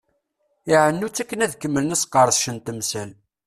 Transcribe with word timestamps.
Iɛennu-tt 0.73 1.21
akken 1.23 1.43
ad 1.45 1.53
kemmlen 1.55 1.95
asqerdec 1.95 2.45
n 2.51 2.57
temsal. 2.65 3.09